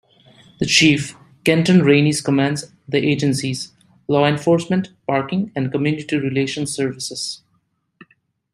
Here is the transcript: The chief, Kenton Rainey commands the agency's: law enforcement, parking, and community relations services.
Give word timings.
The 0.57 0.65
chief, 0.65 1.15
Kenton 1.43 1.83
Rainey 1.83 2.11
commands 2.13 2.73
the 2.87 2.97
agency's: 2.97 3.71
law 4.07 4.25
enforcement, 4.25 4.89
parking, 5.05 5.51
and 5.55 5.71
community 5.71 6.17
relations 6.17 6.71
services. 6.73 7.43